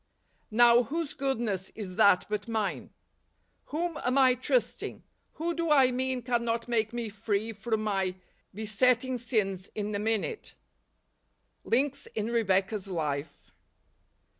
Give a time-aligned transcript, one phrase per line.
[0.49, 2.89] Now, whose goodness is that but mine?
[3.65, 5.03] Whom am I trusting?
[5.33, 8.15] Who do I mean cannot make me free from my
[8.51, 10.55] besetting sins in a minute?
[11.63, 13.51] Links in Rebecca's Life.